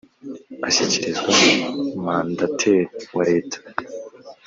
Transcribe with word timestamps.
ashyikirizwa 0.67 1.33
mandateri 2.03 2.83
wa 3.15 3.23
leta 3.31 3.57